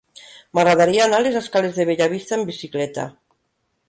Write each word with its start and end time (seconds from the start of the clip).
M'agradaria 0.59 1.03
anar 1.05 1.19
a 1.19 1.23
les 1.27 1.37
escales 1.41 1.77
de 1.81 1.85
Bellavista 1.89 2.39
amb 2.39 2.49
bicicleta. 2.53 3.05